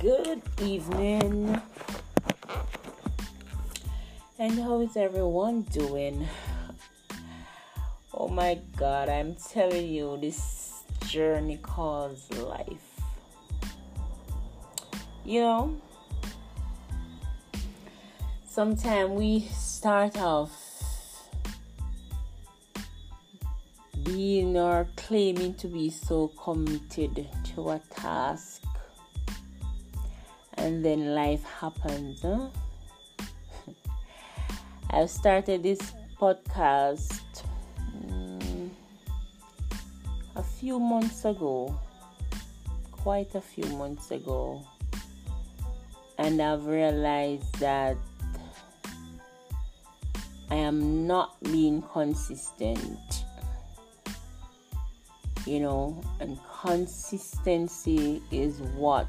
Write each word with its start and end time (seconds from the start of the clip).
Good 0.00 0.40
evening. 0.62 1.60
And 4.38 4.58
how 4.58 4.80
is 4.80 4.96
everyone 4.96 5.60
doing? 5.60 6.26
Oh 8.14 8.28
my 8.28 8.58
god, 8.78 9.10
I'm 9.10 9.34
telling 9.34 9.88
you, 9.88 10.16
this 10.18 10.84
journey 11.06 11.58
calls 11.58 12.32
life. 12.32 12.98
You 15.22 15.40
know, 15.42 15.76
sometimes 18.48 19.10
we 19.10 19.40
start 19.52 20.16
off 20.16 21.28
being 24.02 24.56
or 24.56 24.88
claiming 24.96 25.52
to 25.56 25.66
be 25.66 25.90
so 25.90 26.28
committed 26.28 27.28
to 27.54 27.68
a 27.68 27.80
task 27.90 28.62
and 30.60 30.84
then 30.84 31.14
life 31.14 31.42
happens 31.44 32.22
huh? 32.22 32.48
i've 34.90 35.10
started 35.10 35.62
this 35.62 35.80
podcast 36.20 37.44
um, 38.08 38.70
a 40.36 40.42
few 40.42 40.78
months 40.78 41.24
ago 41.24 41.78
quite 42.92 43.34
a 43.34 43.40
few 43.40 43.64
months 43.76 44.10
ago 44.10 44.62
and 46.18 46.40
i've 46.40 46.66
realized 46.66 47.58
that 47.58 47.96
i 50.50 50.54
am 50.54 51.06
not 51.06 51.42
being 51.44 51.82
consistent 51.82 53.24
you 55.46 55.60
know, 55.60 56.00
and 56.20 56.38
consistency 56.62 58.22
is 58.30 58.60
what 58.76 59.08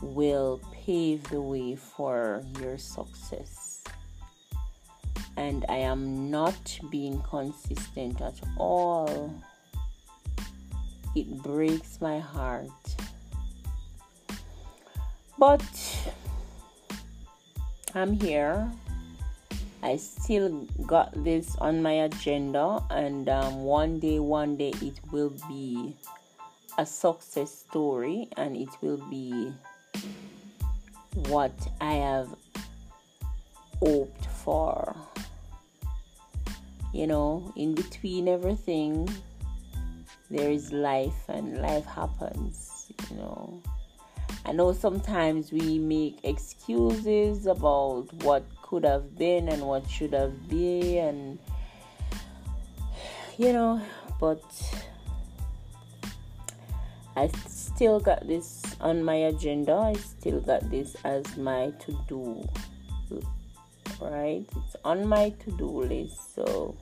will 0.00 0.60
pave 0.72 1.22
the 1.30 1.40
way 1.40 1.76
for 1.76 2.42
your 2.60 2.78
success. 2.78 3.84
And 5.36 5.64
I 5.68 5.76
am 5.76 6.30
not 6.30 6.78
being 6.90 7.20
consistent 7.22 8.20
at 8.20 8.40
all. 8.56 9.34
It 11.14 11.42
breaks 11.42 12.00
my 12.00 12.18
heart. 12.18 12.70
But 15.38 15.62
I'm 17.94 18.18
here 18.18 18.70
I 19.86 19.96
still 19.96 20.66
got 20.84 21.12
this 21.22 21.54
on 21.58 21.80
my 21.80 22.10
agenda, 22.10 22.82
and 22.90 23.28
um, 23.28 23.62
one 23.62 24.00
day, 24.00 24.18
one 24.18 24.56
day, 24.56 24.72
it 24.82 24.98
will 25.12 25.32
be 25.48 25.94
a 26.76 26.84
success 26.84 27.52
story, 27.52 28.28
and 28.36 28.56
it 28.56 28.68
will 28.80 29.00
be 29.08 29.52
what 31.28 31.52
I 31.80 31.92
have 31.94 32.28
hoped 33.80 34.26
for. 34.26 34.94
You 36.92 37.06
know, 37.06 37.52
in 37.56 37.74
between 37.74 38.28
everything, 38.28 39.08
there 40.30 40.50
is 40.50 40.72
life, 40.72 41.28
and 41.28 41.60
life 41.60 41.84
happens, 41.84 42.92
you 43.10 43.16
know. 43.16 43.62
I 44.44 44.52
know 44.52 44.72
sometimes 44.72 45.50
we 45.50 45.78
make 45.78 46.20
excuses 46.22 47.46
about 47.46 48.12
what 48.22 48.44
could 48.62 48.84
have 48.84 49.16
been 49.18 49.48
and 49.48 49.62
what 49.62 49.88
should 49.90 50.12
have 50.12 50.48
been 50.48 50.98
and 50.98 51.38
you 53.38 53.52
know 53.52 53.80
but 54.20 54.42
I 57.16 57.28
still 57.48 57.98
got 57.98 58.26
this 58.28 58.62
on 58.80 59.02
my 59.02 59.14
agenda. 59.32 59.74
I 59.74 59.94
still 59.94 60.40
got 60.40 60.70
this 60.70 60.96
as 61.04 61.36
my 61.36 61.72
to 61.80 61.98
do 62.08 62.46
right? 64.00 64.44
It's 64.56 64.76
on 64.84 65.06
my 65.06 65.30
to 65.30 65.50
do 65.52 65.82
list 65.82 66.34
so 66.34 66.76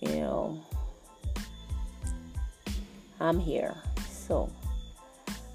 you 0.00 0.16
know 0.16 0.62
I'm 3.20 3.38
here. 3.38 3.74
So 4.10 4.50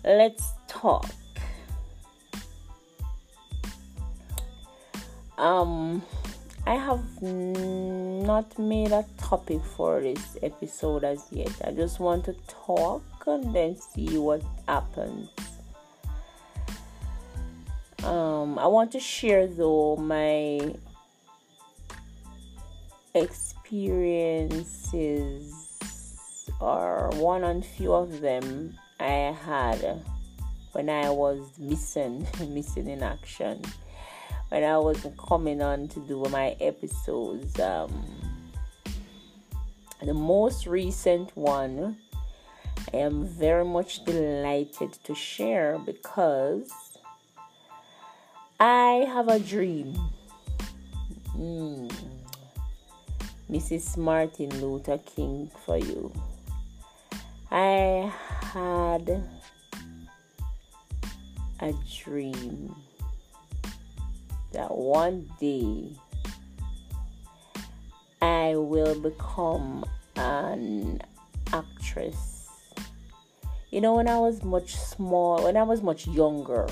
let's 0.03 0.51
talk. 0.67 1.09
Um, 5.37 6.01
I 6.69 6.75
have 6.75 7.21
not 7.23 8.59
made 8.59 8.91
a 8.91 9.03
topic 9.17 9.63
for 9.75 10.01
this 10.01 10.37
episode 10.43 11.03
as 11.03 11.25
yet. 11.31 11.51
I 11.65 11.71
just 11.71 11.99
want 11.99 12.25
to 12.25 12.35
talk 12.47 13.01
and 13.25 13.55
then 13.55 13.75
see 13.75 14.19
what 14.19 14.43
happens. 14.67 15.29
Um, 18.03 18.59
I 18.59 18.67
want 18.67 18.91
to 18.91 18.99
share 18.99 19.47
though 19.47 19.95
my 19.95 20.75
experiences 23.15 25.79
or 26.61 27.09
one 27.15 27.45
and 27.45 27.65
few 27.65 27.93
of 27.93 28.21
them 28.21 28.77
I 28.99 29.35
had 29.43 30.03
when 30.73 30.91
I 30.91 31.09
was 31.09 31.39
missing 31.57 32.27
missing 32.53 32.87
in 32.87 33.01
action 33.01 33.63
when 34.49 34.63
I 34.63 34.77
was 34.77 35.05
coming 35.17 35.61
on 35.61 35.87
to 35.89 35.99
do 36.01 36.23
my 36.29 36.55
episodes. 36.59 37.59
Um, 37.59 38.05
the 40.01 40.13
most 40.13 40.65
recent 40.65 41.35
one, 41.35 41.97
I 42.93 42.97
am 42.97 43.25
very 43.25 43.65
much 43.65 44.03
delighted 44.05 44.93
to 45.03 45.13
share 45.13 45.77
because 45.77 46.97
I 48.59 49.05
have 49.07 49.27
a 49.27 49.39
dream. 49.39 49.97
Mm. 51.37 51.91
Mrs. 53.49 53.97
Martin 53.97 54.49
Luther 54.61 54.99
King 54.99 55.49
for 55.65 55.77
you. 55.77 56.13
I 57.51 58.11
had 58.53 59.23
a 61.59 61.73
dream 62.03 62.75
that 64.59 64.75
one 64.75 65.25
day 65.39 65.89
I 68.21 68.55
will 68.57 68.99
become 68.99 69.85
an 70.17 71.01
actress. 71.53 72.49
You 73.71 73.79
know, 73.79 73.95
when 73.95 74.09
I 74.09 74.19
was 74.19 74.43
much 74.43 74.75
small, 74.75 75.45
when 75.45 75.55
I 75.55 75.63
was 75.63 75.81
much 75.81 76.07
younger, 76.07 76.67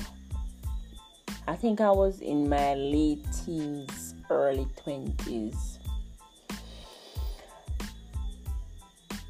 I 1.46 1.56
think 1.56 1.80
I 1.80 1.90
was 1.90 2.20
in 2.20 2.46
my 2.50 2.74
late 2.74 3.24
teens, 3.32 4.14
early 4.28 4.66
20s. 4.84 5.78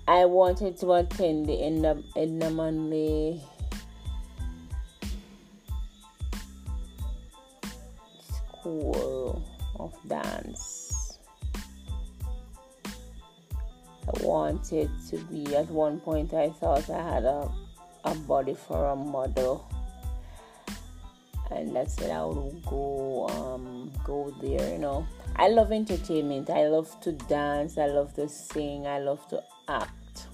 I 0.09 0.25
wanted 0.25 0.79
to 0.79 0.95
attend 0.95 1.47
the 1.47 1.63
Edna, 1.63 2.03
Edna 2.17 2.51
Manley 2.51 3.41
school 8.69 9.43
of 9.79 9.95
dance. 10.09 11.19
I 12.85 14.23
wanted 14.23 14.91
to 15.11 15.19
be, 15.25 15.55
at 15.57 15.69
one 15.69 16.01
point, 16.01 16.33
I 16.35 16.51
thought 16.51 16.89
I 16.91 17.15
had 17.15 17.25
a, 17.25 17.51
a 18.05 18.15
body 18.15 18.55
for 18.55 18.87
a 18.87 18.97
model. 18.97 19.69
And 21.51 21.75
that's 21.75 21.99
when 21.99 22.11
I 22.11 22.25
would 22.25 22.63
go 22.67 23.27
um, 23.29 23.91
go 24.05 24.35
there, 24.43 24.71
you 24.71 24.79
know. 24.79 25.07
I 25.37 25.49
love 25.49 25.73
entertainment. 25.73 26.51
I 26.51 26.69
love 26.69 27.01
to 27.01 27.13
dance. 27.13 27.79
I 27.79 27.87
love 27.87 28.13
to 28.15 28.29
sing. 28.29 28.87
I 28.87 28.99
love 28.99 29.27
to 29.29 29.43
act. 29.67 30.27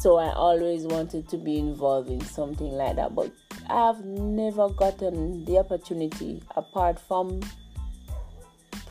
So 0.00 0.16
I 0.16 0.32
always 0.32 0.84
wanted 0.84 1.28
to 1.28 1.36
be 1.36 1.58
involved 1.58 2.10
in 2.10 2.20
something 2.20 2.70
like 2.70 2.96
that. 2.96 3.14
But 3.14 3.32
I've 3.68 4.04
never 4.04 4.68
gotten 4.68 5.44
the 5.44 5.58
opportunity 5.58 6.42
apart 6.54 6.98
from 7.00 7.40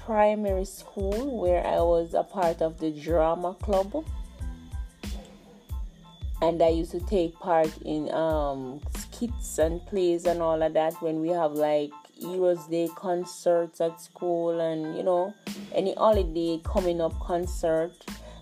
primary 0.05 0.65
school 0.65 1.39
where 1.39 1.65
I 1.65 1.79
was 1.79 2.13
a 2.13 2.23
part 2.23 2.61
of 2.61 2.79
the 2.79 2.91
drama 2.91 3.55
club. 3.61 4.05
And 6.41 6.61
I 6.61 6.69
used 6.69 6.91
to 6.91 6.99
take 6.99 7.33
part 7.39 7.75
in 7.83 8.13
um, 8.13 8.81
skits 8.97 9.57
and 9.57 9.85
plays 9.87 10.25
and 10.25 10.41
all 10.41 10.61
of 10.61 10.73
that 10.73 11.01
when 11.01 11.21
we 11.21 11.29
have 11.29 11.53
like 11.53 11.91
Heroes 12.13 12.65
Day 12.67 12.89
concerts 12.95 13.81
at 13.81 13.99
school 14.01 14.59
and 14.59 14.95
you 14.95 15.03
know 15.03 15.33
any 15.73 15.93
holiday 15.95 16.61
coming 16.63 17.01
up 17.01 17.17
concert 17.19 17.91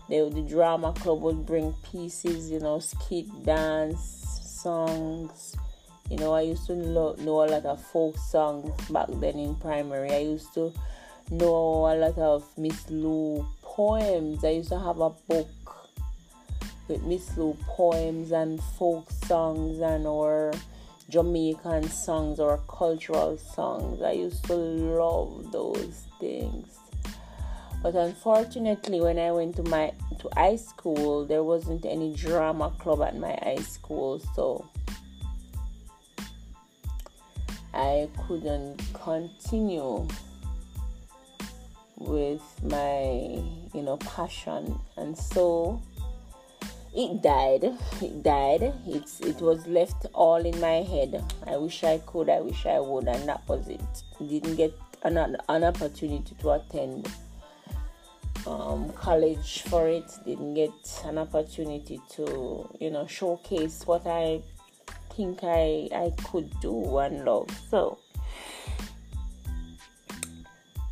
the, 0.09 0.29
the 0.29 0.41
drama 0.41 0.93
club 0.93 1.21
would 1.21 1.45
bring 1.45 1.73
pieces 1.91 2.51
you 2.51 2.59
know 2.59 2.77
skit 2.77 3.25
dance 3.43 4.39
songs 4.43 5.55
you 6.13 6.19
know, 6.19 6.33
I 6.33 6.41
used 6.41 6.67
to 6.67 6.73
lo- 6.73 7.15
know 7.17 7.43
a 7.43 7.49
lot 7.49 7.65
of 7.65 7.81
folk 7.81 8.15
songs 8.19 8.71
back 8.89 9.07
then 9.13 9.39
in 9.39 9.55
primary. 9.55 10.11
I 10.11 10.19
used 10.19 10.53
to 10.53 10.71
know 11.31 11.89
a 11.89 11.95
lot 11.97 12.19
of 12.19 12.45
Miss 12.55 12.87
Lou 12.91 13.43
poems. 13.63 14.43
I 14.43 14.49
used 14.49 14.69
to 14.69 14.77
have 14.77 14.99
a 14.99 15.09
book 15.09 15.49
with 16.87 17.01
Miss 17.01 17.35
Lou 17.35 17.57
poems 17.65 18.31
and 18.31 18.61
folk 18.77 19.09
songs 19.09 19.79
and 19.79 20.05
our 20.05 20.53
Jamaican 21.09 21.89
songs 21.89 22.39
or 22.39 22.59
cultural 22.67 23.35
songs. 23.39 24.03
I 24.03 24.11
used 24.11 24.45
to 24.45 24.53
love 24.53 25.51
those 25.51 26.05
things. 26.19 26.77
But 27.81 27.95
unfortunately, 27.95 29.01
when 29.01 29.17
I 29.17 29.31
went 29.31 29.55
to 29.55 29.63
my 29.63 29.93
to 30.19 30.29
high 30.35 30.57
school, 30.57 31.25
there 31.25 31.43
wasn't 31.43 31.85
any 31.85 32.13
drama 32.13 32.71
club 32.77 33.01
at 33.01 33.17
my 33.17 33.35
high 33.41 33.63
school, 33.63 34.21
so 34.35 34.63
I 37.73 38.09
couldn't 38.27 38.81
continue 38.93 40.07
with 41.97 42.41
my 42.63 43.41
you 43.73 43.81
know 43.81 43.97
passion. 43.97 44.79
And 44.97 45.17
so 45.17 45.81
it 46.95 47.21
died. 47.21 47.63
It 48.01 48.23
died. 48.23 48.73
It's 48.87 49.19
it 49.21 49.41
was 49.41 49.65
left 49.67 50.05
all 50.13 50.45
in 50.45 50.59
my 50.59 50.83
head. 50.83 51.23
I 51.47 51.57
wish 51.57 51.83
i 51.83 51.97
could. 51.99 52.29
I 52.29 52.41
wish 52.41 52.65
i 52.65 52.79
would. 52.79 53.07
And 53.07 53.27
that 53.27 53.47
was 53.47 53.67
it. 53.67 53.81
Didn't 54.19 54.55
get 54.55 54.77
an, 55.03 55.17
an 55.17 55.63
opportunity 55.63 56.35
to 56.39 56.51
attend 56.51 57.09
um, 58.45 58.91
college 58.93 59.63
for 59.63 59.87
it. 59.87 60.11
Didn't 60.25 60.53
get 60.53 61.01
an 61.05 61.17
opportunity 61.17 61.99
to 62.11 62.69
you 62.79 62.91
know 62.91 63.07
showcase 63.07 63.83
what 63.85 64.05
i 64.05 64.41
think 65.15 65.39
i 65.43 65.87
i 65.95 66.11
could 66.23 66.49
do 66.59 66.97
and 66.97 67.25
love 67.25 67.49
so 67.69 67.97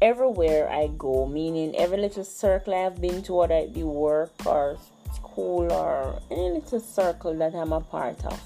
everywhere 0.01 0.67
I 0.69 0.87
go, 0.97 1.27
meaning 1.27 1.75
every 1.75 1.99
little 1.99 2.23
circle 2.23 2.73
I've 2.73 2.99
been 2.99 3.21
to, 3.23 3.33
whether 3.33 3.55
it 3.55 3.73
be 3.73 3.83
work 3.83 4.33
or 4.45 4.77
school 5.13 5.71
or 5.71 6.19
any 6.31 6.59
little 6.59 6.79
circle 6.79 7.35
that 7.37 7.53
I'm 7.53 7.71
a 7.71 7.81
part 7.81 8.25
of, 8.25 8.41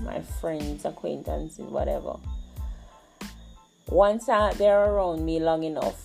my 0.00 0.20
friends, 0.20 0.84
acquaintances, 0.84 1.58
whatever. 1.58 2.16
Once 3.88 4.28
I, 4.28 4.52
they're 4.54 4.92
around 4.92 5.24
me 5.24 5.40
long 5.40 5.64
enough, 5.64 5.96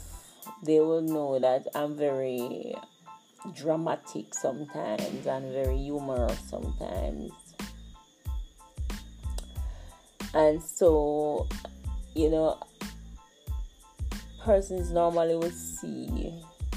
they 0.64 0.80
will 0.80 1.02
know 1.02 1.40
that 1.40 1.68
I'm 1.76 1.96
very 1.96 2.76
dramatic 3.54 4.34
sometimes 4.34 5.28
and 5.28 5.52
very 5.52 5.78
humorous 5.78 6.40
sometimes. 6.50 7.32
And 10.36 10.62
so, 10.62 11.48
you 12.14 12.30
know, 12.30 12.60
persons 14.44 14.92
normally 14.92 15.38
would 15.38 15.54
see 15.54 16.34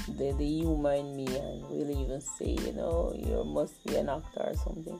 the, 0.07 0.31
the 0.31 0.45
humor 0.45 0.93
in 0.93 1.15
me 1.17 1.27
and 1.27 1.61
will 1.69 1.91
even 1.91 2.21
say, 2.21 2.57
you 2.65 2.71
know, 2.71 3.13
you 3.15 3.43
must 3.43 3.85
be 3.85 3.97
an 3.97 4.07
actor 4.07 4.39
or 4.39 4.53
something. 4.55 4.99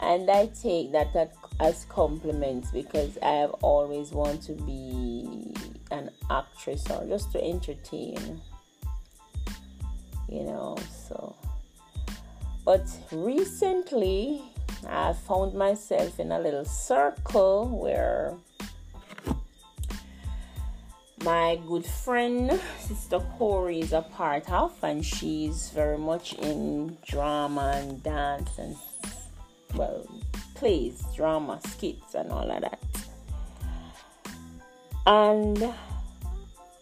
And 0.00 0.30
I 0.30 0.46
take 0.46 0.92
that 0.92 1.34
as 1.60 1.84
compliments 1.90 2.70
because 2.70 3.18
I 3.22 3.32
have 3.32 3.52
always 3.60 4.10
wanted 4.10 4.42
to 4.42 4.52
be 4.64 5.54
an 5.90 6.10
actress 6.30 6.90
or 6.90 7.06
just 7.06 7.30
to 7.32 7.44
entertain, 7.44 8.40
you 10.28 10.42
know. 10.44 10.76
So, 11.08 11.36
but 12.64 12.86
recently 13.12 14.42
I 14.88 15.12
found 15.12 15.54
myself 15.54 16.18
in 16.18 16.32
a 16.32 16.38
little 16.38 16.64
circle 16.64 17.68
where 17.68 18.34
my 21.24 21.58
good 21.66 21.86
friend 21.86 22.60
sister 22.78 23.18
corey 23.38 23.80
is 23.80 23.92
a 23.92 24.02
part 24.02 24.50
of 24.50 24.72
and 24.82 25.04
she's 25.04 25.70
very 25.70 25.96
much 25.96 26.34
in 26.34 26.98
drama 27.06 27.72
and 27.76 28.02
dance 28.02 28.58
and 28.58 28.76
well 29.74 30.06
plays 30.54 31.02
drama 31.16 31.60
skits 31.66 32.14
and 32.14 32.30
all 32.30 32.50
of 32.50 32.60
that. 32.60 32.80
And 35.06 35.74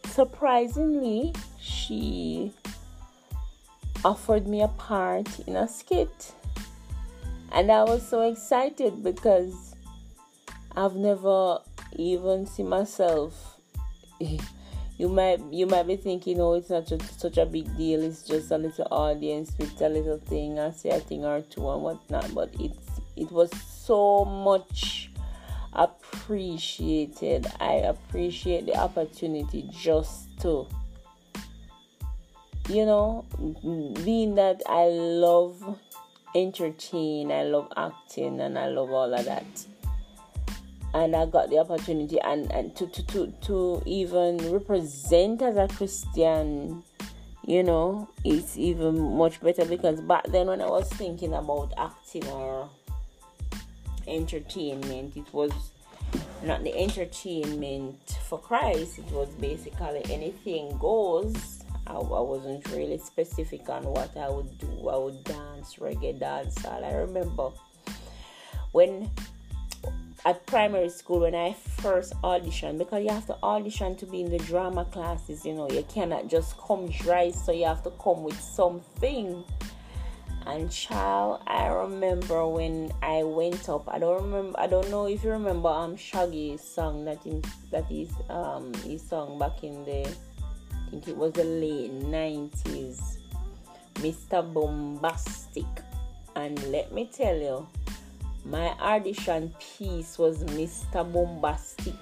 surprisingly 0.06 1.32
she 1.60 2.52
offered 4.04 4.46
me 4.46 4.62
a 4.62 4.68
part 4.68 5.40
in 5.46 5.56
a 5.56 5.68
skit 5.68 6.32
and 7.52 7.70
i 7.70 7.82
was 7.82 8.06
so 8.06 8.22
excited 8.22 9.02
because 9.02 9.74
i've 10.76 10.94
never 10.94 11.58
even 11.96 12.46
seen 12.46 12.68
myself 12.68 13.58
you 14.98 15.08
might 15.08 15.40
you 15.50 15.66
might 15.66 15.86
be 15.86 15.96
thinking, 15.96 16.40
oh, 16.40 16.54
it's 16.54 16.70
not 16.70 16.86
just 16.86 17.20
such 17.20 17.38
a 17.38 17.46
big 17.46 17.76
deal. 17.76 18.02
It's 18.02 18.22
just 18.22 18.50
a 18.50 18.58
little 18.58 18.86
audience 18.90 19.52
with 19.58 19.80
a 19.80 19.88
little 19.88 20.18
thing, 20.18 20.58
I 20.58 20.70
say 20.70 20.90
a 20.90 21.00
thing 21.00 21.24
or 21.24 21.40
two 21.42 21.68
and 21.70 21.82
whatnot. 21.82 22.34
But 22.34 22.50
it's 22.60 23.00
it 23.16 23.30
was 23.32 23.50
so 23.60 24.24
much 24.24 25.10
appreciated. 25.72 27.46
I 27.60 27.74
appreciate 27.74 28.66
the 28.66 28.76
opportunity 28.76 29.68
just 29.72 30.40
to, 30.42 30.68
you 32.68 32.86
know, 32.86 33.24
being 34.04 34.36
that 34.36 34.62
I 34.68 34.84
love 34.84 35.78
entertain, 36.34 37.30
I 37.30 37.42
love 37.42 37.72
acting, 37.76 38.40
and 38.40 38.58
I 38.58 38.68
love 38.68 38.90
all 38.90 39.12
of 39.12 39.24
that 39.24 39.66
and 40.94 41.16
I 41.16 41.26
got 41.26 41.50
the 41.50 41.58
opportunity 41.58 42.20
and, 42.20 42.50
and 42.52 42.74
to, 42.76 42.86
to, 42.86 43.02
to, 43.02 43.34
to 43.42 43.82
even 43.86 44.52
represent 44.52 45.40
as 45.40 45.56
a 45.56 45.68
Christian, 45.68 46.82
you 47.46 47.62
know, 47.62 48.08
it's 48.24 48.56
even 48.56 49.16
much 49.16 49.40
better 49.40 49.64
because 49.64 50.00
back 50.00 50.26
then 50.28 50.48
when 50.48 50.60
I 50.60 50.66
was 50.66 50.88
thinking 50.90 51.34
about 51.34 51.72
acting 51.78 52.26
or 52.28 52.68
entertainment, 54.06 55.16
it 55.16 55.32
was 55.32 55.52
not 56.42 56.62
the 56.62 56.76
entertainment 56.76 58.18
for 58.28 58.38
Christ, 58.38 58.98
it 58.98 59.10
was 59.12 59.30
basically 59.40 60.02
anything 60.10 60.76
goes. 60.78 61.61
I, 61.86 61.94
I 61.94 62.20
wasn't 62.20 62.66
really 62.70 62.98
specific 62.98 63.68
on 63.68 63.84
what 63.84 64.16
I 64.16 64.28
would 64.28 64.58
do. 64.58 64.88
I 64.88 64.96
would 64.96 65.24
dance, 65.24 65.76
reggae 65.76 66.18
dance. 66.18 66.64
All 66.64 66.84
I 66.84 66.92
remember 66.92 67.50
when 68.72 69.10
at 70.24 70.46
primary 70.46 70.88
school 70.88 71.20
when 71.20 71.34
I 71.34 71.52
first 71.52 72.14
auditioned 72.22 72.78
because 72.78 73.02
you 73.02 73.10
have 73.10 73.26
to 73.26 73.36
audition 73.42 73.96
to 73.96 74.06
be 74.06 74.20
in 74.20 74.30
the 74.30 74.38
drama 74.38 74.84
classes, 74.84 75.44
you 75.44 75.54
know, 75.54 75.68
you 75.68 75.84
cannot 75.84 76.28
just 76.28 76.56
come 76.58 76.88
dry, 76.90 77.30
so 77.30 77.52
you 77.52 77.64
have 77.64 77.82
to 77.84 77.90
come 77.90 78.22
with 78.22 78.40
something. 78.40 79.44
And 80.46 80.70
child, 80.70 81.42
I 81.46 81.68
remember 81.68 82.46
when 82.48 82.92
I 83.00 83.22
went 83.22 83.68
up. 83.68 83.88
I 83.88 84.00
don't 84.00 84.22
remember. 84.24 84.58
I 84.58 84.66
don't 84.66 84.90
know 84.90 85.06
if 85.06 85.22
you 85.22 85.30
remember 85.30 85.68
um 85.68 85.96
Shaggy's 85.96 86.60
song 86.62 87.04
that 87.04 87.24
in 87.26 87.42
that 87.70 87.90
is 87.90 88.10
um 88.28 88.74
he 88.82 88.98
sung 88.98 89.38
back 89.38 89.62
in 89.62 89.84
the 89.84 90.12
think 90.92 91.08
it 91.08 91.16
was 91.16 91.32
the 91.32 91.44
late 91.44 91.90
nineties, 91.90 93.18
Mr. 93.94 94.44
Boombastic. 94.52 95.66
And 96.36 96.62
let 96.70 96.92
me 96.92 97.08
tell 97.10 97.34
you, 97.34 97.66
my 98.44 98.68
audition 98.78 99.54
piece 99.58 100.18
was 100.18 100.44
Mr. 100.44 101.10
Boombastic. 101.10 101.96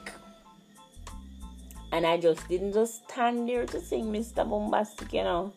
And 1.93 2.05
I 2.05 2.17
just 2.17 2.49
didn't 2.49 2.73
just 2.73 3.05
stand 3.09 3.49
there 3.49 3.65
to 3.67 3.81
sing 3.81 4.07
Mr. 4.07 4.45
Boombastic, 4.45 5.13
you 5.13 5.23
know. 5.23 5.53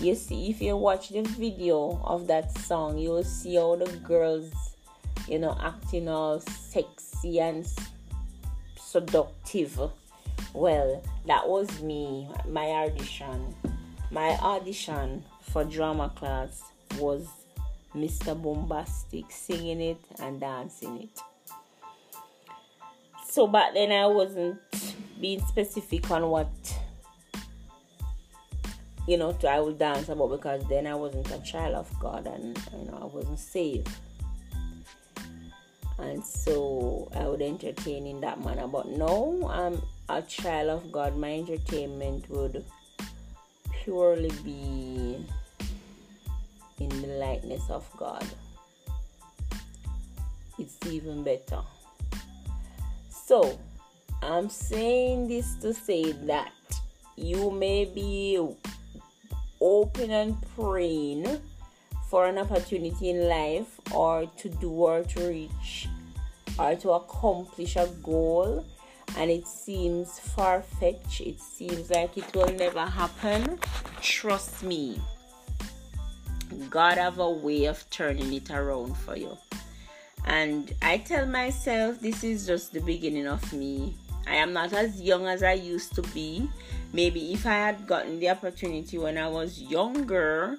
You 0.00 0.14
see, 0.14 0.48
if 0.48 0.62
you 0.62 0.78
watch 0.78 1.10
the 1.10 1.22
video 1.22 2.00
of 2.04 2.26
that 2.28 2.56
song, 2.56 2.96
you 2.96 3.10
will 3.10 3.24
see 3.24 3.58
all 3.58 3.76
the 3.76 3.90
girls, 3.98 4.50
you 5.28 5.38
know, 5.38 5.58
acting 5.62 6.08
all 6.08 6.40
sexy 6.40 7.38
and 7.38 7.66
seductive. 8.78 9.78
Well, 10.56 11.02
that 11.26 11.46
was 11.46 11.82
me, 11.82 12.26
my 12.48 12.64
audition. 12.64 13.54
My 14.10 14.30
audition 14.38 15.22
for 15.42 15.64
drama 15.64 16.10
class 16.16 16.62
was 16.98 17.28
Mr. 17.94 18.34
Boombastic 18.34 19.30
singing 19.30 19.82
it 19.82 20.00
and 20.18 20.40
dancing 20.40 21.02
it. 21.02 21.20
So 23.28 23.46
back 23.46 23.74
then 23.74 23.92
I 23.92 24.06
wasn't 24.06 24.58
being 25.20 25.44
specific 25.44 26.10
on 26.10 26.30
what 26.30 26.48
you 29.06 29.18
know 29.18 29.36
I 29.46 29.60
would 29.60 29.78
dance 29.78 30.08
about 30.08 30.30
because 30.30 30.64
then 30.70 30.86
I 30.86 30.94
wasn't 30.94 31.30
a 31.32 31.38
child 31.40 31.74
of 31.74 32.00
God 32.00 32.26
and 32.26 32.58
you 32.72 32.90
know 32.90 32.98
I 33.02 33.04
wasn't 33.04 33.40
saved. 33.40 33.90
And 35.98 36.24
so 36.24 37.10
I 37.14 37.26
would 37.26 37.42
entertain 37.42 38.06
in 38.06 38.22
that 38.22 38.42
manner. 38.42 38.66
But 38.66 38.88
now 38.88 39.50
I'm 39.50 39.82
a 40.08 40.22
child 40.22 40.70
of 40.70 40.92
God, 40.92 41.16
my 41.16 41.32
entertainment 41.32 42.28
would 42.30 42.64
purely 43.82 44.30
be 44.44 45.24
in 46.78 46.88
the 46.88 47.08
likeness 47.18 47.68
of 47.70 47.88
God. 47.96 48.24
It's 50.58 50.76
even 50.86 51.22
better. 51.22 51.60
So, 53.10 53.58
I'm 54.22 54.48
saying 54.48 55.28
this 55.28 55.54
to 55.56 55.74
say 55.74 56.12
that 56.12 56.52
you 57.16 57.50
may 57.50 57.84
be 57.84 58.38
open 59.60 60.10
and 60.10 60.36
praying 60.54 61.40
for 62.08 62.26
an 62.26 62.38
opportunity 62.38 63.10
in 63.10 63.28
life 63.28 63.80
or 63.92 64.26
to 64.36 64.48
do 64.48 64.70
or 64.70 65.02
to 65.02 65.28
reach 65.28 65.88
or 66.58 66.74
to 66.76 66.92
accomplish 66.92 67.76
a 67.76 67.88
goal 68.02 68.64
and 69.16 69.30
it 69.30 69.46
seems 69.46 70.18
far 70.18 70.62
fetched, 70.62 71.20
it 71.20 71.40
seems 71.40 71.90
like 71.90 72.16
it 72.16 72.34
will 72.34 72.52
never 72.52 72.84
happen, 72.84 73.58
trust 74.00 74.62
me, 74.62 75.00
God 76.70 76.98
have 76.98 77.18
a 77.18 77.30
way 77.30 77.64
of 77.64 77.88
turning 77.90 78.32
it 78.32 78.50
around 78.50 78.96
for 78.96 79.16
you. 79.16 79.36
And 80.26 80.72
I 80.82 80.98
tell 80.98 81.26
myself 81.26 82.00
this 82.00 82.24
is 82.24 82.46
just 82.46 82.72
the 82.72 82.80
beginning 82.80 83.26
of 83.26 83.52
me. 83.52 83.94
I 84.26 84.36
am 84.36 84.52
not 84.52 84.72
as 84.72 85.00
young 85.00 85.26
as 85.26 85.42
I 85.42 85.52
used 85.52 85.94
to 85.94 86.02
be. 86.02 86.50
Maybe 86.92 87.32
if 87.32 87.46
I 87.46 87.54
had 87.54 87.86
gotten 87.86 88.18
the 88.18 88.30
opportunity 88.30 88.98
when 88.98 89.18
I 89.18 89.28
was 89.28 89.60
younger, 89.60 90.58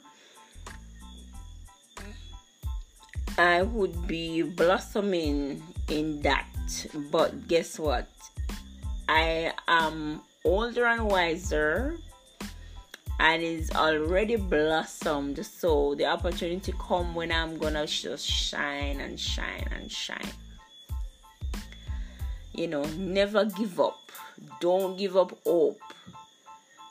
I 3.37 3.61
would 3.61 4.07
be 4.07 4.41
blossoming 4.41 5.61
in 5.89 6.21
that. 6.21 6.47
But 7.11 7.47
guess 7.47 7.77
what? 7.77 8.07
I 9.09 9.53
am 9.67 10.21
older 10.43 10.85
and 10.85 11.09
wiser 11.09 11.97
and 13.19 13.41
is 13.41 13.71
already 13.71 14.35
blossomed. 14.35 15.43
So 15.45 15.95
the 15.95 16.05
opportunity 16.05 16.73
come 16.79 17.15
when 17.15 17.31
i'm 17.31 17.57
gonna 17.57 17.87
just 17.87 18.25
shine 18.25 18.99
and 18.99 19.19
shine 19.19 19.67
and 19.71 19.91
shine. 19.91 20.31
You 22.53 22.67
know 22.67 22.83
never 22.97 23.45
give 23.45 23.79
up. 23.79 24.11
Don't 24.59 24.97
give 24.97 25.15
up 25.17 25.37
hope. 25.45 25.81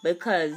Because 0.03 0.55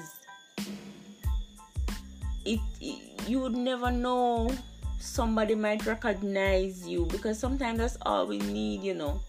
it, 2.45 2.59
it 2.79 3.27
you 3.27 3.39
would 3.39 3.55
never 3.55 3.91
know. 3.91 4.51
Somebody 4.99 5.55
might 5.55 5.85
recognize 5.85 6.87
you. 6.87 7.05
Because 7.05 7.39
sometimes 7.39 7.79
that's 7.79 7.97
all 8.03 8.27
we 8.27 8.39
need 8.39 8.81
you 8.81 8.93
know 8.93 9.21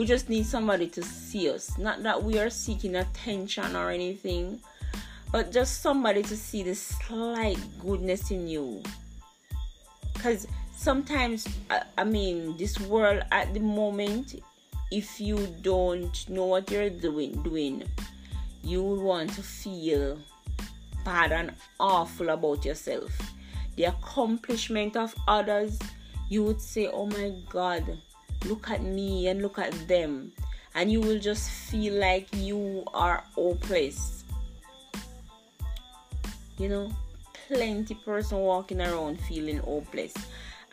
we 0.00 0.06
just 0.06 0.30
need 0.30 0.46
somebody 0.46 0.86
to 0.86 1.02
see 1.02 1.50
us. 1.50 1.76
Not 1.76 2.02
that 2.04 2.22
we 2.22 2.38
are 2.38 2.48
seeking 2.48 2.96
attention 2.96 3.76
or 3.76 3.90
anything 3.90 4.58
but 5.30 5.52
just 5.52 5.82
somebody 5.82 6.22
to 6.22 6.36
see 6.38 6.62
the 6.62 6.74
slight 6.74 7.58
goodness 7.78 8.30
in 8.30 8.48
you. 8.48 8.82
Because 10.14 10.46
sometimes 10.74 11.46
I, 11.68 11.82
I, 11.98 12.04
mean 12.04 12.56
this 12.56 12.80
world 12.80 13.24
at 13.30 13.52
the 13.52 13.60
moment 13.60 14.36
if 14.90 15.20
you 15.20 15.36
don't 15.60 16.26
know 16.30 16.46
what 16.46 16.70
you're 16.70 16.88
doing 16.88 17.42
doing 17.42 17.84
you 18.64 18.82
want 18.82 19.34
to 19.34 19.42
feel 19.42 20.18
bad 21.04 21.30
and 21.30 21.52
awful 21.78 22.30
about 22.30 22.64
yourself. 22.64 23.12
The 23.76 23.84
accomplishment 23.84 24.96
of 24.96 25.14
others 25.28 25.78
you 26.30 26.42
would 26.44 26.62
say 26.62 26.86
oh 26.88 27.04
my 27.04 27.34
god 27.50 27.98
look 28.46 28.70
at 28.70 28.82
me 28.82 29.28
and 29.28 29.42
look 29.42 29.58
at 29.58 29.72
them. 29.88 30.32
And 30.74 30.90
you 30.90 31.00
will 31.00 31.18
just 31.18 31.50
feel 31.50 31.94
like 31.94 32.28
you 32.34 32.84
are 32.94 33.24
hopeless 33.34 34.20
you 36.60 36.68
know 36.68 36.92
plenty 37.48 37.94
person 37.94 38.38
walking 38.38 38.80
around 38.82 39.18
feeling 39.22 39.56
hopeless 39.58 40.12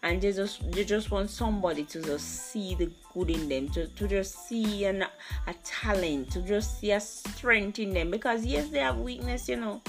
and 0.04 0.22
they 0.22 0.32
just 0.32 0.70
they 0.72 0.84
just 0.84 1.10
want 1.10 1.30
somebody 1.30 1.84
to 1.84 2.02
just 2.02 2.52
see 2.52 2.76
the 2.76 2.92
good 3.14 3.32
in 3.32 3.50
them 3.50 3.70
to, 3.70 3.88
to 3.88 4.08
just 4.08 4.48
see 4.48 4.86
an, 4.86 5.04
a 5.48 5.54
talent 5.64 6.30
to 6.30 6.42
just 6.42 6.80
see 6.80 6.92
a 6.92 7.00
strength 7.00 7.80
in 7.80 7.94
them. 7.94 8.12
Because 8.12 8.46
yes 8.46 8.68
they 8.70 8.80
have 8.80 8.98
weakness 8.98 9.50
you 9.50 9.56
know. 9.56 9.82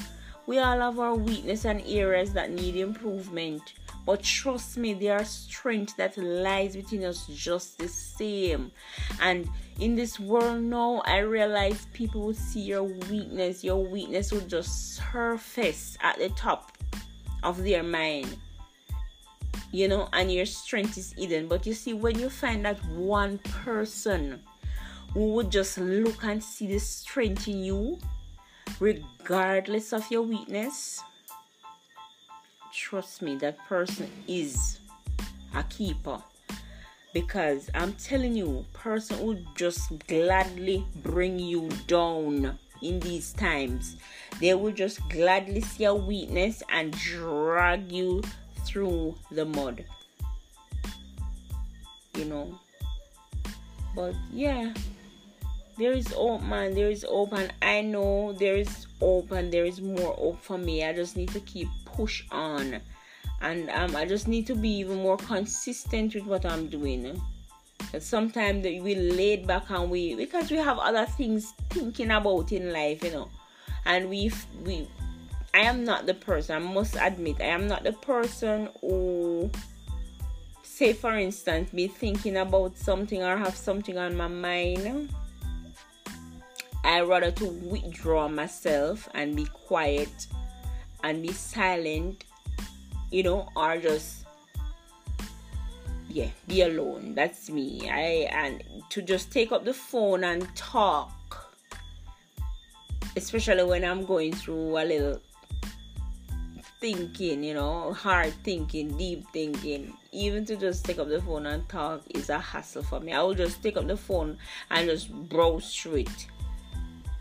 We 0.47 0.61
all 0.61 0.80
have 0.80 0.99
our 0.99 1.14
weakness 1.14 1.66
and 1.66 1.82
areas 1.87 2.32
that 2.32 2.50
need 2.50 2.76
improvement 2.76 3.75
but 4.09 4.23
trust 4.23 4.79
me, 4.79 4.95
there 4.95 5.19
are 5.19 5.25
strength 5.27 5.99
that 5.99 6.17
lies 6.17 6.75
within 6.75 7.05
us 7.05 7.27
just 7.27 7.77
the 7.77 7.88
same. 7.88 8.73
And 9.21 9.47
in 9.81 9.97
this 9.97 10.19
world 10.19 10.62
now, 10.62 11.03
I 11.05 11.19
realize 11.19 11.87
people 11.93 12.23
will 12.23 12.33
see 12.33 12.62
your 12.62 12.85
weakness. 12.85 13.62
Your 13.62 13.85
weakness 13.85 14.33
will 14.33 14.47
just 14.47 14.97
surface 14.97 15.99
at 16.00 16.19
the 16.19 16.31
top 16.31 16.79
of 17.43 17.62
their 17.62 17.83
mind. 17.83 18.35
You 19.73 19.88
know, 19.88 20.09
and 20.15 20.33
your 20.33 20.47
strength 20.47 20.97
is 20.97 21.12
hidden. 21.12 21.47
But 21.47 21.67
you 21.67 21.75
see, 21.75 21.93
when 21.93 22.19
you 22.19 22.31
find 22.31 22.65
that 22.65 22.83
one 22.87 23.37
person 23.62 24.43
who 25.12 25.35
would 25.35 25.50
just 25.50 25.77
look 25.77 26.25
and 26.25 26.43
see 26.43 26.67
the 26.67 26.79
strength 26.79 27.47
in 27.47 27.62
you, 27.62 27.99
regardless 28.81 29.93
of 29.93 30.11
your 30.11 30.23
weakness, 30.23 31.03
trust 32.78 33.23
me, 33.23 33.35
that 33.37 33.58
person 33.66 34.08
is 34.28 34.78
a 35.54 35.62
keeper. 35.64 36.23
Because 37.12 37.68
I'm 37.75 37.94
telling 37.94 38.37
you, 38.37 38.64
person 38.73 39.26
would 39.26 39.44
just 39.56 40.06
gladly 40.06 40.85
bring 41.02 41.38
you 41.38 41.68
down 41.87 42.58
in 42.82 43.00
these 43.00 43.32
times. 43.32 43.97
They 44.40 44.54
will 44.54 44.73
just 44.73 45.00
gladly 45.08 45.61
see 45.61 45.85
a 45.85 45.94
weakness 45.94 46.62
and 46.70 46.92
drag 46.92 47.90
you 47.90 48.23
through 48.64 49.16
the 49.30 49.44
mud. 49.44 49.85
You 52.14 52.26
know. 52.26 52.58
But 53.97 54.14
yeah, 54.32 54.73
there 55.76 55.92
is 55.92 56.08
hope, 56.12 56.42
man. 56.42 56.75
There 56.75 56.90
is 56.90 57.04
hope, 57.08 57.32
and 57.32 57.52
I 57.62 57.80
know 57.80 58.32
there 58.35 58.56
is 58.56 58.87
hope, 59.00 59.32
and 59.32 59.50
there 59.50 59.64
is 59.64 59.80
more 59.80 60.14
hope 60.14 60.42
for 60.42 60.58
me. 60.58 60.85
I 60.85 60.92
just 60.92 61.16
need 61.16 61.30
to 61.30 61.40
keep 61.40 61.68
push 61.99 62.23
on 62.31 62.81
and 63.40 63.69
um, 63.71 63.97
I 63.97 64.05
just 64.05 64.28
need 64.28 64.47
to 64.47 64.55
be 64.55 64.69
even 64.78 64.99
more 64.99 65.17
consistent 65.17 66.14
with 66.14 66.25
what 66.25 66.47
I'm 66.47 66.69
doing. 66.69 67.21
Sometimes 67.99 68.64
we 68.64 68.95
laid 68.95 69.47
back 69.47 69.71
and 69.71 69.90
we 69.90 70.14
because 70.14 70.50
we 70.50 70.59
have 70.59 70.78
other 70.78 71.07
things 71.07 71.55
thinking 71.71 72.11
about 72.11 72.52
in 72.52 72.73
life, 72.73 73.02
you 73.02 73.11
know, 73.11 73.28
and 73.85 74.09
we 74.09 74.31
we 74.64 74.88
I 75.55 75.61
am 75.61 75.85
not 75.85 76.07
the 76.07 76.14
person. 76.14 76.57
I 76.57 76.59
must 76.59 76.97
admit 77.00 77.40
I 77.40 77.47
am 77.47 77.67
not 77.67 77.83
the 77.83 77.93
person 77.93 78.69
who 78.81 79.50
say 80.62 80.93
for 80.93 81.17
instance 81.17 81.71
be 81.71 81.88
thinking 81.88 82.37
about 82.37 82.76
something 82.76 83.23
or 83.23 83.37
have 83.37 83.57
something 83.57 83.99
on 83.99 84.17
my 84.17 84.28
mind. 84.28 85.09
I 86.85 87.00
rather 87.00 87.33
to 87.33 87.47
withdraw 87.47 88.28
myself 88.28 89.09
and 89.14 89.35
be 89.35 89.47
quiet 89.47 90.28
and 91.02 91.23
be 91.23 91.33
silent, 91.33 92.25
you 93.11 93.23
know, 93.23 93.49
or 93.57 93.78
just 93.78 94.25
yeah, 96.09 96.28
be 96.47 96.62
alone. 96.62 97.14
That's 97.14 97.50
me. 97.50 97.88
I 97.90 98.28
and 98.33 98.62
to 98.90 99.02
just 99.02 99.31
take 99.31 99.52
up 99.52 99.64
the 99.64 99.75
phone 99.75 100.25
and 100.25 100.49
talk, 100.57 101.55
especially 103.17 103.64
when 103.64 103.85
I'm 103.85 104.05
going 104.05 104.33
through 104.33 104.78
a 104.78 104.85
little 104.85 105.21
thinking, 106.81 107.43
you 107.43 107.55
know, 107.55 107.93
hard 107.93 108.33
thinking, 108.45 108.97
deep 108.97 109.26
thinking. 109.33 109.97
Even 110.12 110.45
to 110.47 110.57
just 110.57 110.85
take 110.85 110.99
up 110.99 111.09
the 111.09 111.21
phone 111.21 111.47
and 111.47 111.69
talk 111.69 112.02
is 112.11 112.31
a 112.31 112.38
hassle 112.38 112.83
for 112.83 113.00
me. 113.00 113.12
I 113.12 113.23
will 113.23 113.35
just 113.35 113.62
take 113.62 113.76
up 113.76 113.87
the 113.87 113.97
phone 113.97 114.38
and 114.71 114.88
just 114.88 115.12
browse 115.28 115.75
through 115.75 115.97
it 115.97 116.26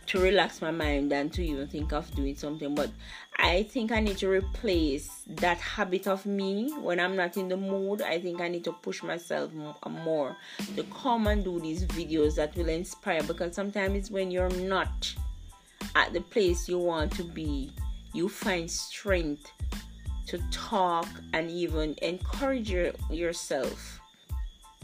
to 0.08 0.20
relax 0.20 0.62
my 0.62 0.72
mind 0.72 1.12
and 1.12 1.32
to 1.34 1.44
even 1.44 1.68
think 1.68 1.92
of 1.92 2.10
doing 2.16 2.36
something. 2.36 2.74
But 2.74 2.90
I 3.38 3.64
think 3.64 3.92
I 3.92 4.00
need 4.00 4.18
to 4.18 4.30
replace 4.30 5.24
that 5.28 5.58
habit 5.58 6.08
of 6.08 6.26
me 6.26 6.72
when 6.82 7.00
I'm 7.00 7.16
not 7.16 7.38
in 7.38 7.50
the 7.50 7.58
mood. 7.58 8.02
I 8.02 8.20
think 8.20 8.42
I 8.42 8.48
need 8.48 8.64
to 8.64 8.72
push 8.72 9.04
myself 9.04 9.52
uh, 9.84 9.90
more 9.90 10.36
to 10.76 10.84
come 10.86 11.28
and 11.28 11.44
do 11.44 11.60
these 11.60 11.86
videos 11.86 12.36
that 12.36 12.56
will 12.56 12.70
inspire 12.70 13.22
because 13.24 13.54
sometimes 13.54 14.10
when 14.10 14.32
you're 14.32 14.50
not 14.50 15.14
at 15.96 16.14
the 16.14 16.22
place 16.22 16.70
you 16.70 16.80
want 16.80 17.12
to 17.14 17.24
be, 17.24 17.72
you 18.14 18.30
find 18.30 18.72
strength 18.72 19.52
to 20.28 20.40
talk 20.52 21.08
and 21.34 21.50
even 21.50 21.96
encourage 22.02 22.70
your, 22.70 22.92
yourself 23.10 24.00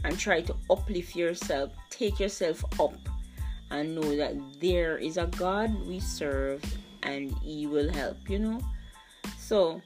and 0.04 0.18
try 0.18 0.42
to 0.42 0.54
uplift 0.70 1.16
yourself, 1.16 1.72
take 1.90 2.20
yourself 2.20 2.62
up 2.78 2.94
and 3.70 3.94
know 3.94 4.16
that 4.16 4.34
there 4.60 4.96
is 4.98 5.16
a 5.16 5.26
God 5.26 5.86
we 5.86 6.00
serve 6.00 6.62
and 7.02 7.32
He 7.38 7.66
will 7.66 7.92
help, 7.92 8.28
you 8.28 8.38
know. 8.38 8.60
So, 9.38 9.80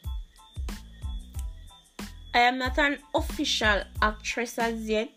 I 2.35 2.41
am 2.41 2.59
not 2.59 2.79
an 2.79 2.99
official 3.15 3.83
actress 4.01 4.59
as 4.59 4.89
yet, 4.89 5.11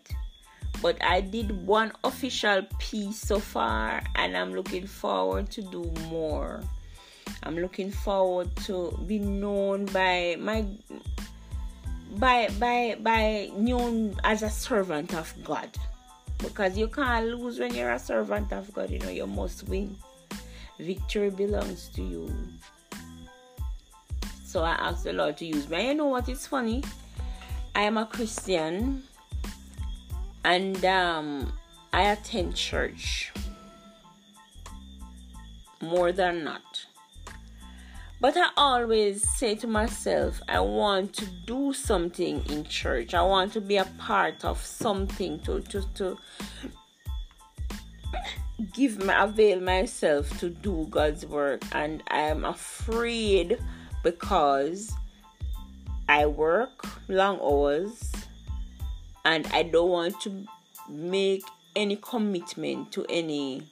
but 0.80 1.02
I 1.02 1.20
did 1.20 1.66
one 1.66 1.92
official 2.02 2.66
piece 2.78 3.18
so 3.18 3.38
far, 3.38 4.02
and 4.16 4.36
I'm 4.36 4.54
looking 4.54 4.86
forward 4.86 5.50
to 5.52 5.62
do 5.62 5.84
more. 6.08 6.60
I'm 7.44 7.56
looking 7.56 7.90
forward 7.90 8.54
to 8.66 8.98
be 9.06 9.18
known 9.18 9.86
by 9.86 10.36
my 10.38 10.64
by 12.16 12.48
by 12.58 12.96
by 13.00 13.50
known 13.56 14.16
as 14.24 14.42
a 14.42 14.50
servant 14.50 15.14
of 15.14 15.32
God 15.44 15.70
because 16.42 16.76
you 16.76 16.88
can't 16.88 17.26
lose 17.26 17.58
when 17.58 17.74
you're 17.74 17.92
a 17.92 17.98
servant 17.98 18.52
of 18.52 18.72
God. 18.74 18.90
You 18.90 18.98
know, 18.98 19.08
you 19.08 19.26
must 19.26 19.68
win. 19.68 19.96
Victory 20.78 21.30
belongs 21.30 21.88
to 21.94 22.02
you. 22.02 22.34
So 24.44 24.62
I 24.62 24.72
asked 24.72 25.04
the 25.04 25.12
Lord 25.12 25.36
to 25.38 25.46
use 25.46 25.68
me. 25.68 25.88
You 25.88 25.94
know 25.94 26.06
what 26.06 26.28
is 26.28 26.46
funny? 26.46 26.82
I 27.74 27.82
am 27.82 27.96
a 27.96 28.06
Christian 28.06 29.02
and 30.44 30.84
um, 30.84 31.52
I 31.92 32.02
attend 32.12 32.56
church 32.56 33.32
more 35.80 36.12
than 36.12 36.44
not. 36.44 36.71
But 38.22 38.36
I 38.36 38.50
always 38.56 39.28
say 39.28 39.56
to 39.56 39.66
myself, 39.66 40.40
I 40.48 40.60
want 40.60 41.12
to 41.14 41.26
do 41.44 41.72
something 41.72 42.40
in 42.50 42.62
church. 42.62 43.14
I 43.14 43.22
want 43.22 43.52
to 43.54 43.60
be 43.60 43.78
a 43.78 43.84
part 43.98 44.44
of 44.44 44.64
something 44.64 45.40
to 45.40 45.60
to, 45.60 45.82
to 45.96 46.16
give 48.72 49.04
my 49.04 49.24
avail 49.24 49.60
myself 49.60 50.38
to 50.38 50.50
do 50.50 50.86
God's 50.88 51.26
work 51.26 51.62
and 51.72 52.00
I 52.12 52.20
am 52.20 52.44
afraid 52.44 53.58
because 54.04 54.92
I 56.08 56.26
work 56.26 56.86
long 57.08 57.40
hours 57.40 58.12
and 59.24 59.48
I 59.48 59.64
don't 59.64 59.90
want 59.90 60.20
to 60.20 60.46
make 60.88 61.42
any 61.74 61.96
commitment 61.96 62.92
to 62.92 63.04
any 63.08 63.64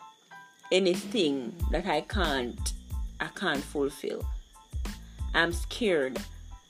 anything 0.73 1.54
that 1.71 1.87
I 1.87 2.00
can't 2.00 2.73
I 3.21 3.28
can't 3.28 3.62
fulfill. 3.62 4.25
I'm 5.35 5.53
scared. 5.53 6.19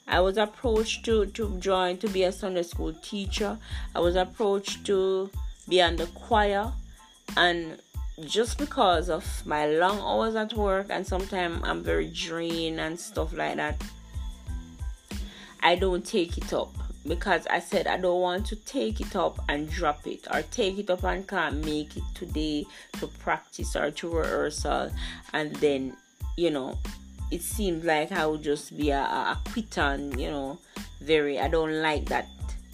I 0.07 0.21
was 0.21 0.37
approached 0.37 1.05
to, 1.05 1.27
to 1.27 1.57
join 1.59 1.99
to 1.99 2.09
be 2.09 2.25
a 2.25 2.33
Sunday 2.33 2.65
school 2.65 2.93
teacher. 2.95 3.59
I 3.95 4.01
was 4.01 4.17
approached 4.17 4.85
to 4.87 5.31
be 5.69 5.81
on 5.81 5.97
the 5.97 6.07
choir 6.07 6.73
and 7.37 7.81
just 8.27 8.59
because 8.59 9.09
of 9.09 9.47
my 9.47 9.67
long 9.67 9.99
hours 10.01 10.35
at 10.35 10.53
work 10.55 10.87
and 10.91 11.07
sometimes 11.07 11.61
I'm 11.65 11.83
very 11.83 12.09
drained 12.09 12.81
and 12.81 12.99
stuff 12.99 13.33
like 13.33 13.57
that, 13.57 13.83
I 15.63 15.77
don't 15.77 16.05
take 16.05 16.37
it 16.37 16.53
up 16.53 16.75
because 17.07 17.47
I 17.47 17.61
said 17.61 17.87
I 17.87 17.97
don't 17.97 18.21
want 18.21 18.47
to 18.47 18.57
take 18.57 19.01
it 19.01 19.17
up 19.17 19.43
and 19.49 19.71
drop 19.71 20.07
it 20.07 20.27
or 20.33 20.43
take 20.43 20.79
it 20.79 20.91
up 20.91 21.05
and 21.05 21.27
can't 21.27 21.65
make 21.65 21.97
it 21.97 22.03
today 22.15 22.67
to 22.99 23.07
practice 23.07 23.75
or 23.75 23.91
to 23.91 24.11
rehearsal 24.11 24.91
and 25.33 25.55
then 25.57 25.97
you 26.37 26.51
know 26.51 26.79
it 27.31 27.43
seems 27.43 27.85
like 27.85 28.13
I 28.13 28.27
would 28.27 28.43
just 28.43 28.77
be 28.77 28.91
a, 28.91 29.01
a 29.01 29.39
quitter 29.53 29.97
you 30.17 30.31
know 30.31 30.59
very 31.01 31.39
I 31.39 31.49
don't 31.49 31.81
like 31.83 32.07
that 32.07 32.27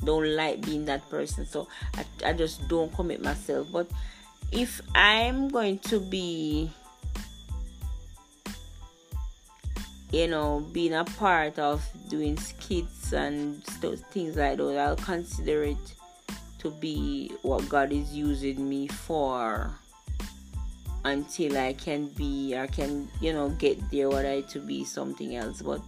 don't 0.04 0.36
like 0.36 0.60
being 0.60 0.84
that 0.86 1.08
person. 1.08 1.46
So 1.46 1.68
I, 1.94 2.04
I 2.24 2.32
just 2.32 2.68
don't 2.68 2.92
commit 2.94 3.22
myself. 3.22 3.68
But 3.72 3.90
if 4.52 4.80
I'm 4.94 5.48
going 5.48 5.78
to 5.90 6.00
be 6.00 6.70
you 10.12 10.28
know 10.28 10.64
being 10.72 10.94
a 10.94 11.04
part 11.04 11.58
of 11.58 11.84
doing 12.08 12.36
skits 12.36 13.12
and 13.12 13.62
things 13.64 14.36
like 14.36 14.56
that 14.58 14.78
I'll 14.78 14.96
consider 14.96 15.64
it 15.64 15.94
to 16.60 16.70
be 16.70 17.32
what 17.42 17.68
God 17.68 17.90
is 17.90 18.14
using 18.14 18.68
me 18.68 18.86
for 18.86 19.74
until 21.06 21.56
I 21.56 21.72
can 21.72 22.08
be 22.08 22.56
I 22.56 22.66
can 22.66 23.08
you 23.20 23.32
know 23.32 23.50
get 23.50 23.78
there 23.90 24.08
what 24.10 24.26
I 24.26 24.40
to 24.52 24.60
be 24.60 24.84
something 24.84 25.36
else. 25.36 25.62
But 25.62 25.80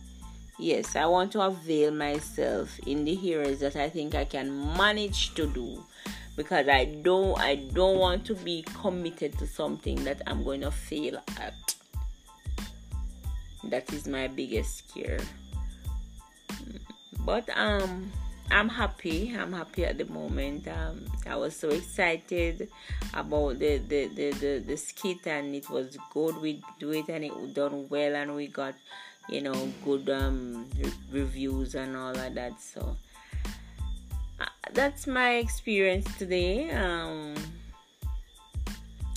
yes 0.58 0.94
I 0.94 1.06
want 1.06 1.32
to 1.32 1.40
avail 1.42 1.90
myself 1.90 2.78
in 2.86 3.04
the 3.04 3.34
areas 3.34 3.60
that 3.60 3.76
I 3.76 3.88
think 3.88 4.14
I 4.14 4.24
can 4.24 4.76
manage 4.76 5.34
to 5.34 5.46
do. 5.46 5.84
Because 6.36 6.68
I 6.68 6.84
don't 7.02 7.38
I 7.40 7.56
don't 7.56 7.98
want 7.98 8.24
to 8.26 8.34
be 8.34 8.64
committed 8.80 9.36
to 9.38 9.46
something 9.46 10.04
that 10.04 10.22
I'm 10.26 10.44
going 10.44 10.60
to 10.60 10.70
fail 10.70 11.20
at. 11.40 11.74
That 13.64 13.92
is 13.92 14.06
my 14.06 14.28
biggest 14.28 14.88
scare. 14.88 15.18
But 17.26 17.50
um 17.58 18.12
I'm 18.50 18.68
happy. 18.68 19.36
I'm 19.36 19.52
happy 19.52 19.84
at 19.84 19.98
the 19.98 20.06
moment. 20.06 20.66
Um, 20.68 21.04
I 21.26 21.36
was 21.36 21.54
so 21.54 21.68
excited 21.68 22.68
about 23.12 23.58
the, 23.58 23.78
the, 23.78 24.06
the, 24.06 24.30
the, 24.32 24.64
the 24.66 24.76
skit 24.76 25.26
and 25.26 25.54
it 25.54 25.68
was 25.68 25.98
good. 26.12 26.36
We 26.38 26.62
do 26.78 26.92
it 26.92 27.08
and 27.08 27.24
it 27.24 27.54
done 27.54 27.88
well 27.88 28.14
and 28.16 28.34
we 28.34 28.46
got, 28.46 28.74
you 29.28 29.42
know, 29.42 29.72
good 29.84 30.08
um, 30.08 30.66
re- 30.80 30.92
reviews 31.20 31.74
and 31.74 31.94
all 31.94 32.18
of 32.18 32.34
that. 32.34 32.60
So 32.60 32.96
uh, 34.40 34.46
that's 34.72 35.06
my 35.06 35.34
experience 35.34 36.06
today. 36.16 36.70
Um, 36.70 37.34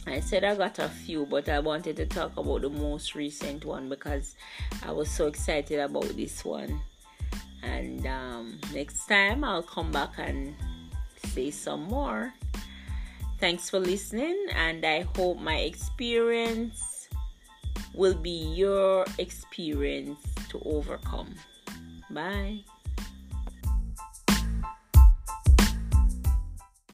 I 0.08 0.20
said 0.20 0.44
I 0.44 0.56
got 0.56 0.78
a 0.80 0.90
few, 0.90 1.26
but 1.26 1.48
I 1.48 1.60
wanted 1.60 1.96
to 1.98 2.06
talk 2.06 2.36
about 2.36 2.64
the 2.64 2.70
most 2.70 3.16
recent 3.16 3.64
one 3.64 3.88
because 3.88 4.36
I 4.84 4.92
was 4.92 5.10
so 5.10 5.28
excited 5.28 5.80
about 5.80 6.10
this 6.18 6.44
one 6.44 6.82
and 7.64 8.06
um, 8.06 8.60
next 8.74 9.06
time 9.08 9.44
I'll 9.44 9.64
come 9.64 9.92
back 9.92 10.12
and 10.18 10.56
say 11.28 11.52
some 11.52 11.84
more. 11.84 12.34
Thanks 13.40 13.70
for 13.70 13.80
listening, 13.80 14.38
and 14.54 14.86
I 14.86 15.02
hope 15.16 15.40
my 15.40 15.58
experience 15.58 17.10
will 17.94 18.14
be 18.14 18.54
your 18.54 19.06
experience 19.18 20.20
to 20.50 20.62
overcome. 20.66 21.34
Bye. 22.10 22.64